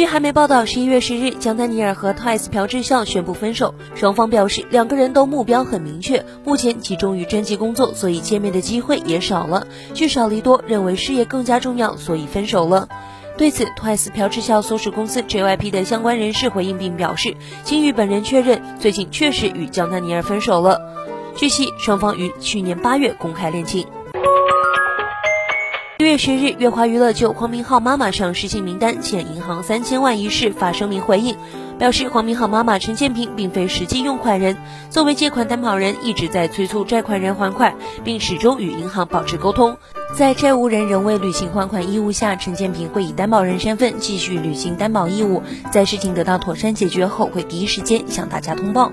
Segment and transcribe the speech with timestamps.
[0.00, 3.74] 据韩媒报道，十一月十日，姜丹尼尔和 TWICE 朴智孝宣布分手。
[3.94, 9.66] 双方表示，两个人都目标很明确，目前集中于专辑工作，所以见面的机会也少了。
[9.92, 12.88] 聚少离多，认为事业更加重要，所以分手了。
[13.36, 20.80] 对此，TWICE 朴智孝所属公司 JYP 的相关人士回应并表示，经与本人确认，最近确实与姜丹尼尔分手了。
[21.36, 23.86] 据悉，双方于去年八月公开恋情。
[26.00, 31.36] 六月十日，乐华娱乐就黄明昊妈妈上失信名单欠银行三千万一事发声明回应，
[31.78, 34.56] 表示黄明昊妈妈陈建平并非实际用款人，
[34.88, 39.76] 作为借款担保人一直在催促债款人还款，并始终与银行保持沟通。
[40.14, 48.90] 在债务人仍未履行还款义务下，陈建平会以担保人身份继续履行担保义务，在事情得到妥善解决后，会第一时间向大家通报。